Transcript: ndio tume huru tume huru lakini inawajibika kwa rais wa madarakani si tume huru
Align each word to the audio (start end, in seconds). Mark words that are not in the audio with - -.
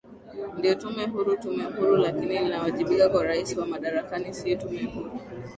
ndio 0.57 0.75
tume 0.75 1.05
huru 1.05 1.37
tume 1.37 1.63
huru 1.63 1.97
lakini 1.97 2.35
inawajibika 2.35 3.09
kwa 3.09 3.23
rais 3.23 3.57
wa 3.57 3.65
madarakani 3.65 4.33
si 4.33 4.55
tume 4.55 4.83
huru 4.85 5.11